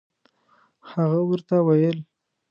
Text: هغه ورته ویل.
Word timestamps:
هغه 0.91 1.19
ورته 1.29 1.55
ویل. 1.67 1.97